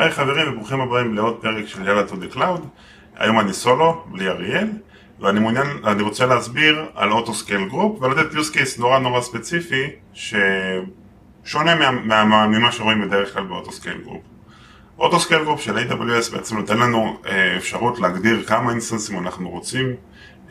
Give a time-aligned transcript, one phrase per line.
[0.00, 2.60] היי חברים וברוכים הבאים לעוד פרק של יאללה to the cloud.
[3.16, 4.68] היום אני סולו, בלי אריאל,
[5.20, 9.90] ואני מעוניין, אני רוצה להסביר על auto scale group ולתת use case נורא נורא ספציפי
[10.12, 14.22] ששונה מה, מה, ממה שרואים בדרך כלל ב auto scale group.
[14.98, 19.94] auto scale group של AWS בעצם נותן לנו אה, אפשרות להגדיר כמה אינסטנסים אנחנו רוצים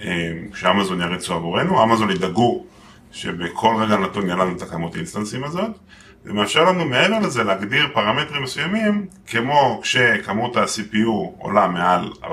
[0.01, 2.65] אה, שאמזון יריצו עבורנו, אמזון ידאגו
[3.11, 5.71] שבכל רגע נתון יהיה לנו את הכמות אינסטנסים הזאת
[6.23, 12.27] זה מאפשר לנו מעבר לזה להגדיר פרמטרים מסוימים כמו כשכמות ה-CPU עולה מעל 40%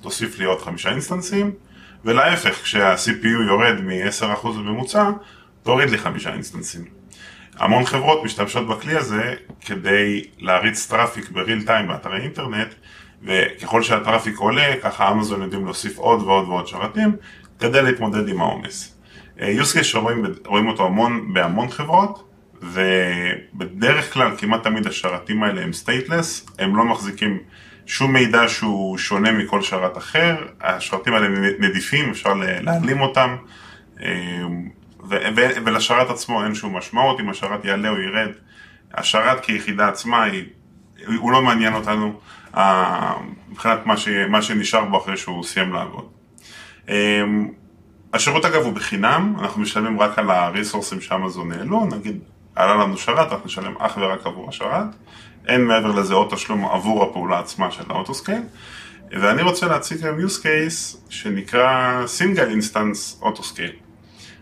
[0.00, 1.50] תוסיף לי עוד חמישה אינסטנסים
[2.04, 5.10] ולהפך כשה-CPU יורד מ-10% בממוצע
[5.62, 6.84] תוריד לי חמישה אינסטנסים
[7.58, 12.74] המון חברות משתמשות בכלי הזה כדי להריץ traffic ב real time באתרי אינטרנט
[13.22, 17.16] וככל שה traffic עולה ככה אמזון יודעים להוסיף עוד ועוד ועוד שרתים
[17.58, 18.97] כדי להתמודד עם העומס.
[19.38, 22.28] Use case שרואים אותו המון בהמון חברות
[22.62, 27.38] ובדרך כלל כמעט תמיד השרתים האלה הם stateless, הם לא מחזיקים
[27.86, 33.36] שום מידע שהוא שונה מכל שרת אחר, השרתים האלה נדיפים, אפשר להעלים אותם
[35.64, 38.30] ולשרת עצמו אין שום משמעות, אם השרת יעלה או ירד,
[38.94, 40.44] השרת כיחידה עצמה היא,
[41.16, 42.20] הוא לא מעניין אותנו
[43.48, 46.08] מבחינת מה, ש, מה שנשאר בו אחרי שהוא סיים לעבוד.
[48.14, 52.18] השירות אגב הוא בחינם, אנחנו משלמים רק על הריסורסים שאמזון העלו, נגיד
[52.54, 54.86] עלה לנו שרת, אנחנו נשלם אך ורק עבור השרת,
[55.48, 58.42] אין מעבר לזה עוד תשלום עבור הפעולה עצמה של ה auto scale,
[59.10, 63.72] ואני רוצה להציג היום use case שנקרא single instance auto scale.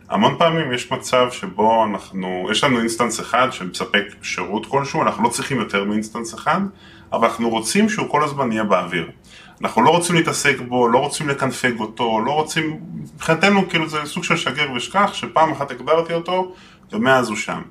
[0.08, 5.28] המון פעמים יש מצב שבו אנחנו, יש לנו instance אחד שמספק שירות כלשהו, אנחנו לא
[5.28, 6.60] צריכים יותר מ instance אחד,
[7.12, 9.10] אבל אנחנו רוצים שהוא כל הזמן יהיה באוויר.
[9.62, 12.80] אנחנו לא רוצים להתעסק בו, לא רוצים לקנפג אותו, לא רוצים,
[13.14, 16.54] מבחינתנו כאילו זה סוג של שגר ושכח, שפעם אחת הגדרתי אותו
[16.92, 17.62] ומאז הוא שם.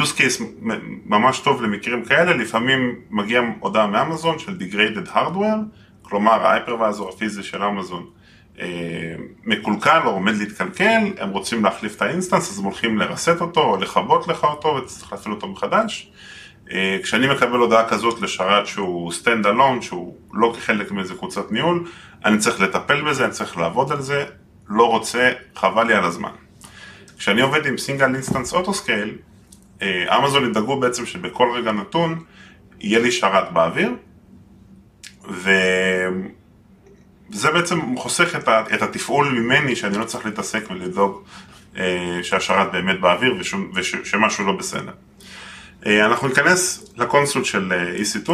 [0.00, 0.42] use case
[1.06, 7.42] ממש טוב למקרים כאלה, לפעמים מגיע הודעה מאמזון של degraded hardware, כלומר ה hypervisor הפיזי
[7.42, 8.06] של אמזון
[9.44, 13.60] מקולקל או עומד להתקלקל, הם רוצים להחליף את ה instance אז הם הולכים לרסט אותו
[13.60, 16.10] או לכבות לך אותו וצריך להפעיל אותו מחדש.
[17.02, 21.88] כשאני מקבל הודעה כזאת לשרת שהוא stand alone, שהוא לא כחלק מאיזה קבוצת ניהול,
[22.24, 24.24] אני צריך לטפל בזה, אני צריך לעבוד על זה,
[24.68, 26.30] לא רוצה, חבל לי על הזמן.
[27.18, 29.14] כשאני עובד עם single instance auto scale,
[29.82, 32.24] אמזון ידאגו בעצם שבכל רגע נתון
[32.80, 33.92] יהיה לי שרת באוויר
[35.30, 36.20] וזה
[37.52, 38.36] בעצם חוסך
[38.74, 41.22] את התפעול ממני שאני לא צריך להתעסק ולדאוג
[42.22, 43.34] שהשרת באמת באוויר
[43.74, 44.92] ושמשהו לא בסדר.
[45.86, 47.72] אנחנו ניכנס ל console של
[48.02, 48.32] EC2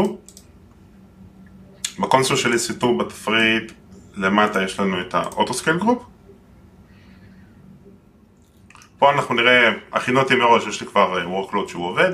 [1.99, 3.73] ב console של EC2 בתפריט
[4.17, 6.03] למטה יש לנו את ה auto scale group
[8.99, 12.11] פה אנחנו נראה, הכנתי מראש, יש לי כבר workload שהוא עובד.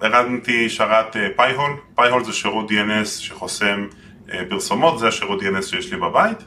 [0.00, 3.86] הרמתי שרת Pi-hole, Pi-hole זה שירות DNS שחוסם
[4.48, 6.38] פרסומות, זה השירות DNS שיש לי בבית.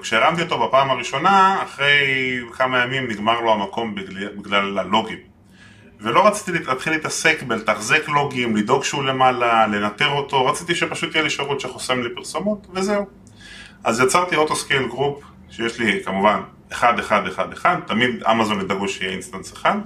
[0.00, 5.35] כשהרמתי אותו בפעם הראשונה, אחרי כמה ימים נגמר לו המקום בגלל, בגלל הלוגים.
[6.00, 11.30] ולא רציתי להתחיל להתעסק בלתחזק לוגים, לדאוג שהוא למעלה, לנטר אותו, רציתי שפשוט יהיה לי
[11.30, 13.06] שירות שחוסם לי פרסומות, וזהו.
[13.84, 16.40] אז יצרתי auto scale group, שיש לי כמובן
[16.72, 19.76] 1, 1, 1, 1, תמיד אמזון ידאגו שיהיה instance אחד.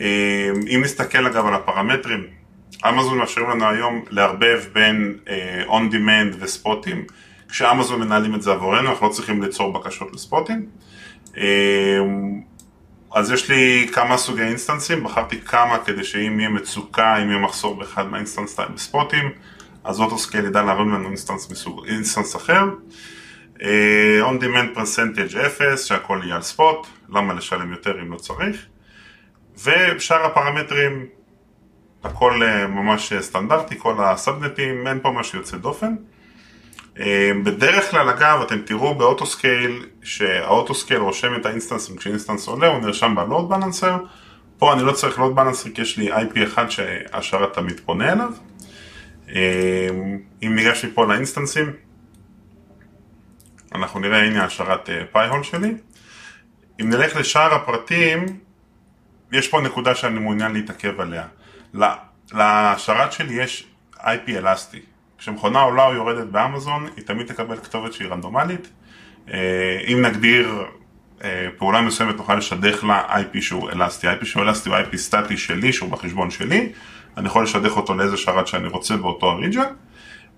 [0.00, 2.26] אם נסתכל אגב על הפרמטרים,
[2.88, 5.18] אמזון מאפשרים לנו היום לערבב בין
[5.66, 7.04] on demand וספוטים,
[7.48, 10.66] כשאמזון מנהלים את זה עבורנו, אנחנו לא צריכים ליצור בקשות לספוטים.
[13.12, 17.74] אז יש לי כמה סוגי אינסטנסים, בחרתי כמה כדי שאם יהיה מצוקה, אם יהיה מחסור
[17.74, 19.30] באחד מה instance types בספוטים,
[19.84, 22.64] אז auto scale ידע להרים לנו instance, מסוג, instance אחר.
[24.22, 28.66] on demand percentage 0, שהכל יהיה על ספוט, למה לשלם יותר אם לא צריך.
[29.64, 31.06] ושאר הפרמטרים,
[32.04, 35.94] הכל ממש סטנדרטי, כל הסאבנטים, אין פה משהו יוצא דופן.
[37.44, 41.96] בדרך כלל אגב אתם תראו באוטוסקייל שהאוטוסקייל רושם את האינסטנסים.
[41.96, 43.96] כש instance עולה הוא נרשם ב load balancer.
[44.58, 48.32] פה אני לא צריך load balancer כי יש לי IP אחד שהשרת תמיד פונה אליו.
[50.42, 51.72] אם ניגש לי פה לאינסטנסים
[53.74, 55.74] אנחנו נראה הנה השרת Pi-hole שלי.
[56.80, 58.26] אם נלך לשאר הפרטים
[59.32, 61.26] יש פה נקודה שאני מעוניין להתעכב עליה.
[62.32, 63.66] לשרת שלי יש
[63.96, 64.80] IP אלסטי
[65.18, 68.68] כשמכונה עולה או יורדת באמזון, היא תמיד תקבל כתובת שהיא רנדומלית.
[69.92, 70.64] אם נגדיר
[71.58, 74.08] פעולה מסוימת, נוכל לשדך לה IP שהוא אלסטי.
[74.08, 76.72] IP שהוא אלסטי הוא IP סטטי שלי, שהוא בחשבון שלי.
[77.16, 79.72] אני יכול לשדך אותו לאיזה שרת שאני רוצה באותו הריג'ן.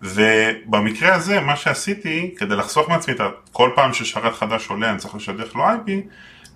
[0.03, 3.21] ובמקרה הזה, מה שעשיתי, כדי לחסוך מעצמי את
[3.53, 5.91] כל פעם ששרת חדש עולה, אני צריך לשדך לו IP,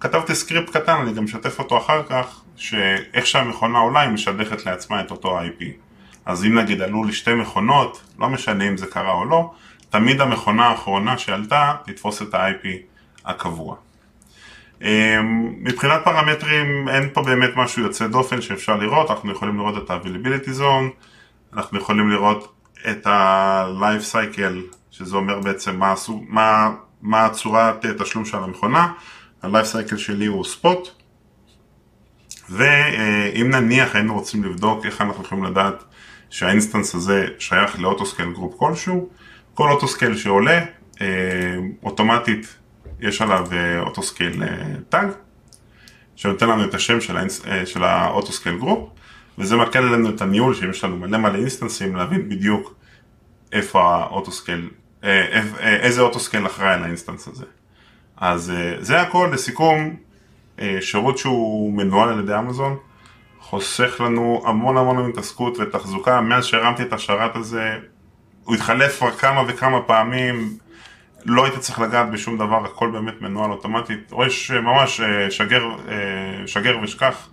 [0.01, 5.01] כתבתי סקריפט קטן, אני גם משתף אותו אחר כך, שאיך שהמכונה עולה, היא משדכת לעצמה
[5.01, 5.65] את אותו IP.
[6.27, 9.53] אז אם נגיד עלו לי שתי מכונות, לא משנה אם זה קרה או לא,
[9.91, 12.67] תמיד המכונה האחרונה שעלתה תתפוס את ה-IP
[13.25, 13.77] הקבוע.
[14.83, 19.91] אמ, מבחינת פרמטרים אין פה באמת משהו יוצא דופן שאפשר לראות, אנחנו יכולים לראות את
[19.91, 21.05] ה-availability zone,
[21.57, 22.53] אנחנו יכולים לראות
[22.91, 25.95] את ה-life cycle, שזה אומר בעצם מה,
[26.29, 26.71] מה,
[27.03, 28.93] מה הצורת תשלום של המכונה,
[29.43, 30.89] ה-life cycle שלי הוא spot,
[32.51, 35.85] ואם נניח היינו רוצים לבדוק איך אנחנו יכולים לדעת
[36.33, 39.09] שה instance הזה שייך ל auto scale group כלשהו,
[39.55, 40.65] כל auto scale שעולה,
[41.01, 41.07] אה,
[41.83, 42.57] אוטומטית
[43.01, 43.47] יש עליו
[43.79, 44.43] auto scale
[44.89, 45.09] tag,
[46.17, 48.91] שנותן לנו את השם של, האינס, אה, של ה auto scale group,
[49.39, 52.75] וזה מקל עלינו את הניהול, שאם יש לנו מלא מלא אינסטנסים, להבין בדיוק
[53.53, 54.71] איפה ה auto scale,
[55.05, 57.45] אה, איזה auto scale אחראי על ה instance הזה.
[58.17, 59.97] אז זה הכל, לסיכום,
[60.81, 62.77] שירות שהוא מנוהל על ידי אמזון,
[63.43, 67.79] חוסך לנו המון המון התעסקות ותחזוקה, מאז שהרמתי את השרת הזה,
[68.45, 70.57] הוא התחלף כבר כמה וכמה פעמים,
[71.25, 76.47] לא הייתי צריך לגעת בשום דבר, הכל באמת מנוהל אוטומטית, רואה שממש אה, שגר, אה,
[76.47, 77.29] שגר ושכח,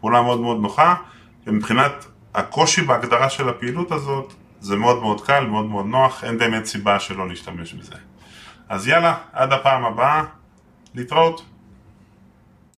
[0.00, 0.94] פעולה מאוד מאוד נוחה,
[1.46, 6.64] ומבחינת הקושי בהגדרה של הפעילות הזאת, זה מאוד מאוד קל, מאוד מאוד נוח, אין באמת
[6.64, 7.94] סיבה שלא להשתמש בזה.
[8.68, 10.24] אז יאללה, עד הפעם הבאה,
[10.94, 11.42] להתראות.